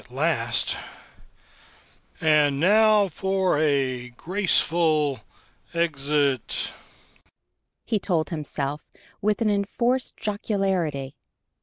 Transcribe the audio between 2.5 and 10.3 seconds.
now for a graceful exit!" he told himself, with an enforced